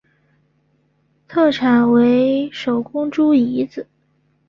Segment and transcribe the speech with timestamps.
[1.27, 3.85] 特产为手工猪胰子。